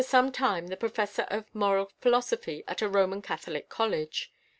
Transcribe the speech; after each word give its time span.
He 0.01 0.03
was 0.03 0.07
for 0.07 0.17
some 0.17 0.31
time 0.31 0.65
the 0.69 0.77
Professor 0.77 1.27
of 1.29 1.45
Moral 1.53 1.91
Philosophy 2.01 2.63
at 2.67 2.81
a 2.81 2.89
Roman 2.89 3.21
Catholic 3.21 3.69
College. 3.69 4.33